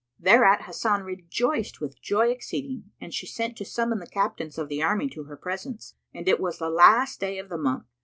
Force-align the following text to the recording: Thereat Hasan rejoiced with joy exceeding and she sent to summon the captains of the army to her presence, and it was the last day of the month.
Thereat 0.19 0.63
Hasan 0.63 1.03
rejoiced 1.03 1.79
with 1.79 2.01
joy 2.01 2.31
exceeding 2.31 2.89
and 2.99 3.13
she 3.13 3.27
sent 3.27 3.55
to 3.57 3.65
summon 3.65 3.99
the 3.99 4.07
captains 4.07 4.57
of 4.57 4.67
the 4.67 4.81
army 4.81 5.07
to 5.09 5.25
her 5.25 5.37
presence, 5.37 5.93
and 6.11 6.27
it 6.27 6.39
was 6.39 6.57
the 6.57 6.71
last 6.71 7.19
day 7.19 7.37
of 7.37 7.49
the 7.49 7.57
month. 7.59 7.85